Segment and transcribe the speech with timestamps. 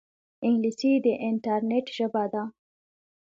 [0.45, 2.43] انګلیسي د انټرنیټ ژبه ده